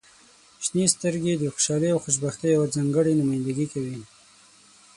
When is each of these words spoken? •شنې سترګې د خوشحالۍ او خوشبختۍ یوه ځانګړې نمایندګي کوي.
•شنې 0.65 0.85
سترګې 0.95 1.33
د 1.37 1.43
خوشحالۍ 1.53 1.89
او 1.91 1.99
خوشبختۍ 2.05 2.49
یوه 2.55 2.67
ځانګړې 2.75 3.13
نمایندګي 3.19 3.67
کوي. 3.73 3.97